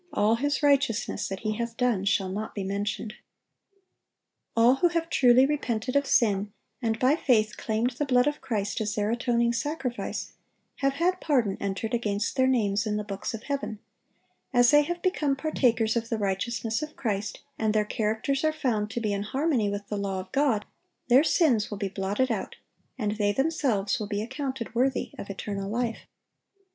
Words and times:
all 0.11 0.33
his 0.37 0.63
righteousness 0.63 1.27
that 1.27 1.41
he 1.41 1.51
hath 1.57 1.77
done 1.77 2.03
shall 2.03 2.27
not 2.29 2.55
be 2.55 2.63
mentioned."(856) 2.63 3.19
All 4.57 4.75
who 4.77 4.87
have 4.87 5.11
truly 5.11 5.45
repented 5.45 5.95
of 5.95 6.07
sin, 6.07 6.51
and 6.81 6.97
by 6.97 7.15
faith 7.15 7.55
claimed 7.55 7.91
the 7.91 8.05
blood 8.05 8.25
of 8.25 8.41
Christ 8.41 8.81
as 8.81 8.95
their 8.95 9.11
atoning 9.11 9.53
sacrifice, 9.53 10.33
have 10.77 10.93
had 10.93 11.21
pardon 11.21 11.55
entered 11.59 11.93
against 11.93 12.35
their 12.35 12.47
names 12.47 12.87
in 12.87 12.97
the 12.97 13.03
books 13.03 13.35
of 13.35 13.43
heaven; 13.43 13.77
as 14.51 14.71
they 14.71 14.81
have 14.81 15.03
become 15.03 15.35
partakers 15.35 15.95
of 15.95 16.09
the 16.09 16.17
righteousness 16.17 16.81
of 16.81 16.95
Christ, 16.95 17.41
and 17.59 17.71
their 17.71 17.85
characters 17.85 18.43
are 18.43 18.51
found 18.51 18.89
to 18.89 18.99
be 19.01 19.13
in 19.13 19.21
harmony 19.21 19.69
with 19.69 19.85
the 19.89 19.97
law 19.97 20.19
of 20.19 20.31
God, 20.31 20.65
their 21.09 21.23
sins 21.23 21.69
will 21.69 21.77
be 21.77 21.89
blotted 21.89 22.31
out, 22.31 22.55
and 22.97 23.17
they 23.17 23.31
themselves 23.31 23.99
will 23.99 24.07
be 24.07 24.23
accounted 24.23 24.73
worthy 24.73 25.11
of 25.19 25.29
eternal 25.29 25.69
life. 25.69 26.07